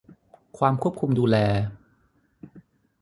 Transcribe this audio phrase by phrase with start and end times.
[0.57, 1.37] ความควบคุมดูแล